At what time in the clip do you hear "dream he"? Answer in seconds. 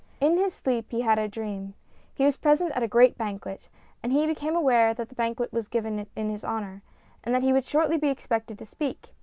1.27-2.23